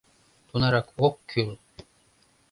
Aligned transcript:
Тунарак 0.47 0.87
ок 1.07 1.15
кӱл! 1.29 1.51